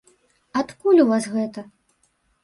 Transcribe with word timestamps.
Адкуль 0.61 1.01
у 1.03 1.05
вас 1.11 1.27
гэта? 1.35 1.65